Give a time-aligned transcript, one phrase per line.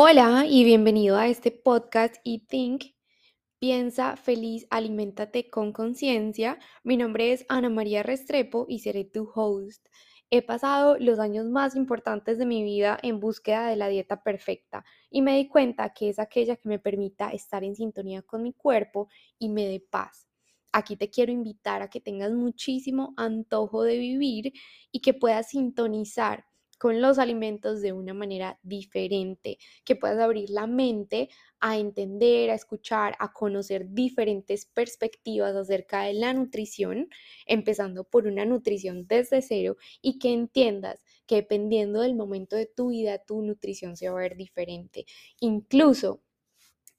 [0.00, 2.84] Hola y bienvenido a este podcast y Think.
[3.58, 6.60] Piensa feliz, aliméntate con conciencia.
[6.84, 9.84] Mi nombre es Ana María Restrepo y seré tu host.
[10.30, 14.84] He pasado los años más importantes de mi vida en búsqueda de la dieta perfecta
[15.10, 18.52] y me di cuenta que es aquella que me permita estar en sintonía con mi
[18.52, 20.28] cuerpo y me dé paz.
[20.70, 24.52] Aquí te quiero invitar a que tengas muchísimo antojo de vivir
[24.92, 26.44] y que puedas sintonizar
[26.78, 31.28] con los alimentos de una manera diferente, que puedas abrir la mente
[31.60, 37.08] a entender, a escuchar, a conocer diferentes perspectivas acerca de la nutrición,
[37.46, 42.90] empezando por una nutrición desde cero y que entiendas que dependiendo del momento de tu
[42.90, 45.04] vida, tu nutrición se va a ver diferente.
[45.40, 46.22] Incluso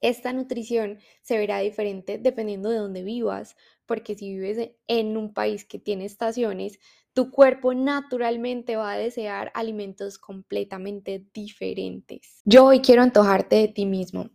[0.00, 3.56] esta nutrición se verá diferente dependiendo de dónde vivas,
[3.86, 6.78] porque si vives en un país que tiene estaciones,
[7.18, 12.42] tu cuerpo naturalmente va a desear alimentos completamente diferentes.
[12.44, 14.30] Yo hoy quiero antojarte de ti mismo,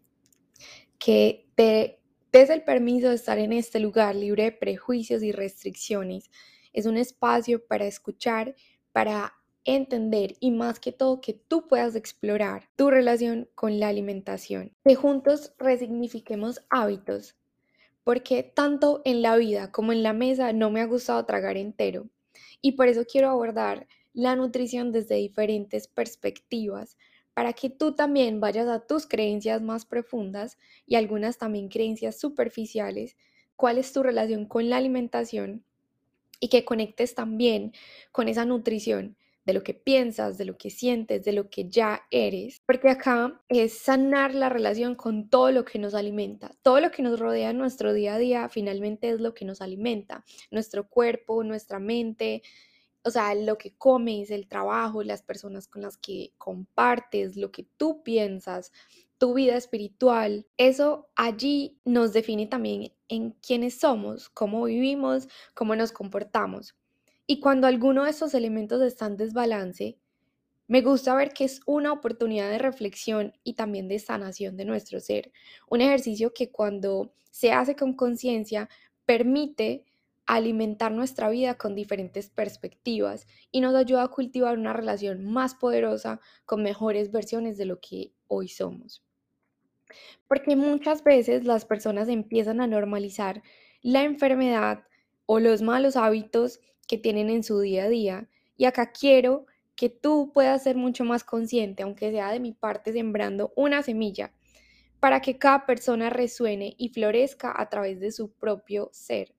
[0.99, 2.01] que te
[2.33, 6.29] des el permiso de estar en este lugar libre de prejuicios y restricciones.
[6.73, 8.53] Es un espacio para escuchar,
[8.91, 14.73] para entender y más que todo que tú puedas explorar tu relación con la alimentación.
[14.83, 17.37] Que juntos resignifiquemos hábitos,
[18.03, 22.09] porque tanto en la vida como en la mesa no me ha gustado tragar entero
[22.63, 26.97] y por eso quiero abordar la nutrición desde diferentes perspectivas,
[27.33, 33.17] para que tú también vayas a tus creencias más profundas y algunas también creencias superficiales,
[33.57, 35.65] cuál es tu relación con la alimentación
[36.39, 37.73] y que conectes también
[38.11, 42.03] con esa nutrición de lo que piensas, de lo que sientes, de lo que ya
[42.11, 46.55] eres, porque acá es sanar la relación con todo lo que nos alimenta.
[46.61, 49.61] Todo lo que nos rodea en nuestro día a día finalmente es lo que nos
[49.61, 52.41] alimenta, nuestro cuerpo, nuestra mente,
[53.03, 57.67] o sea, lo que comes, el trabajo, las personas con las que compartes, lo que
[57.77, 58.71] tú piensas,
[59.17, 65.91] tu vida espiritual, eso allí nos define también en quiénes somos, cómo vivimos, cómo nos
[65.91, 66.75] comportamos.
[67.25, 69.97] Y cuando alguno de esos elementos está en desbalance,
[70.67, 74.99] me gusta ver que es una oportunidad de reflexión y también de sanación de nuestro
[74.99, 75.31] ser.
[75.69, 78.69] Un ejercicio que cuando se hace con conciencia
[79.05, 79.85] permite
[80.25, 86.21] alimentar nuestra vida con diferentes perspectivas y nos ayuda a cultivar una relación más poderosa
[86.45, 89.03] con mejores versiones de lo que hoy somos.
[90.27, 93.43] Porque muchas veces las personas empiezan a normalizar
[93.81, 94.85] la enfermedad
[95.25, 98.29] o los malos hábitos que tienen en su día a día.
[98.57, 99.45] Y acá quiero
[99.75, 104.31] que tú puedas ser mucho más consciente, aunque sea de mi parte sembrando una semilla,
[104.99, 109.33] para que cada persona resuene y florezca a través de su propio ser.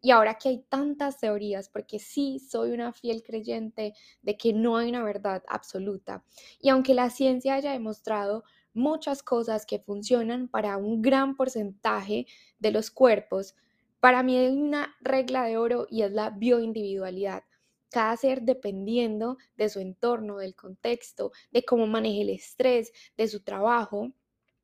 [0.00, 4.76] Y ahora que hay tantas teorías, porque sí soy una fiel creyente de que no
[4.76, 6.22] hay una verdad absoluta,
[6.60, 8.44] y aunque la ciencia haya demostrado
[8.74, 12.26] muchas cosas que funcionan para un gran porcentaje
[12.60, 13.56] de los cuerpos,
[14.00, 17.44] para mí hay una regla de oro y es la bioindividualidad.
[17.90, 23.42] Cada ser dependiendo de su entorno, del contexto, de cómo maneje el estrés, de su
[23.42, 24.12] trabajo,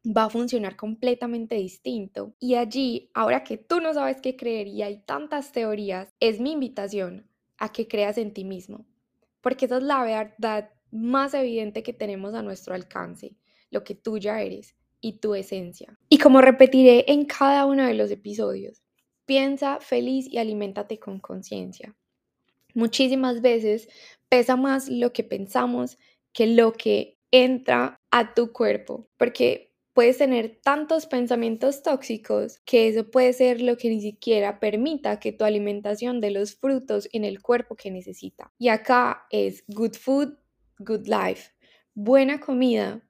[0.04, 2.34] va a funcionar completamente distinto.
[2.38, 6.52] Y allí, ahora que tú no sabes qué creer y hay tantas teorías, es mi
[6.52, 8.86] invitación a que creas en ti mismo.
[9.40, 13.36] Porque esa es la verdad más evidente que tenemos a nuestro alcance,
[13.70, 15.98] lo que tú ya eres y tu esencia.
[16.08, 18.83] Y como repetiré en cada uno de los episodios,
[19.26, 21.94] Piensa feliz y aliméntate con conciencia.
[22.74, 23.88] Muchísimas veces
[24.28, 25.98] pesa más lo que pensamos
[26.32, 33.10] que lo que entra a tu cuerpo, porque puedes tener tantos pensamientos tóxicos que eso
[33.10, 37.40] puede ser lo que ni siquiera permita que tu alimentación dé los frutos en el
[37.40, 38.52] cuerpo que necesita.
[38.58, 40.36] Y acá es good food,
[40.78, 41.52] good life.
[41.94, 43.08] Buena comida,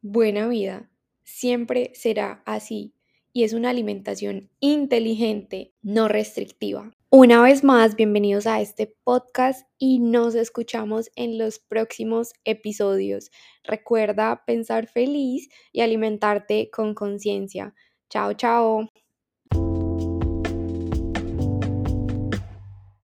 [0.00, 0.90] buena vida.
[1.24, 2.94] Siempre será así
[3.32, 6.92] y es una alimentación inteligente, no restrictiva.
[7.10, 13.30] Una vez más, bienvenidos a este podcast y nos escuchamos en los próximos episodios.
[13.64, 17.74] Recuerda pensar feliz y alimentarte con conciencia.
[18.08, 18.91] Chao, chao.